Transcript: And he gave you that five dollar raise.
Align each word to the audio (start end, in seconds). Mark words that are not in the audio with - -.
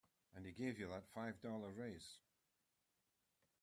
And 0.35 0.47
he 0.47 0.51
gave 0.51 0.79
you 0.79 0.87
that 0.87 1.05
five 1.13 1.39
dollar 1.43 1.69
raise. 1.69 2.17